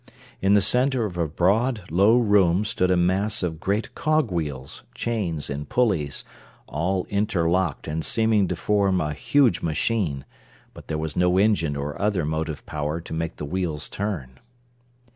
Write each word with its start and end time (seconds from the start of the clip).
In 0.41 0.55
the 0.55 0.61
center 0.61 1.05
of 1.05 1.15
a 1.15 1.27
broad, 1.27 1.83
low 1.91 2.17
room, 2.17 2.65
stood 2.65 2.89
a 2.89 2.97
mass 2.97 3.43
of 3.43 3.59
great 3.59 3.93
cog 3.93 4.31
wheels, 4.31 4.83
chains 4.95 5.47
and 5.47 5.69
pulleys, 5.69 6.25
all 6.65 7.05
interlocked 7.11 7.87
and 7.87 8.03
seeming 8.03 8.47
to 8.47 8.55
form 8.55 8.99
a 8.99 9.13
huge 9.13 9.61
machine; 9.61 10.25
but 10.73 10.87
there 10.87 10.97
was 10.97 11.15
no 11.15 11.37
engine 11.37 11.75
or 11.75 12.01
other 12.01 12.25
motive 12.25 12.65
power 12.65 12.99
to 12.99 13.13
make 13.13 13.35
the 13.35 13.45
wheels 13.45 13.87
turn. 13.87 14.39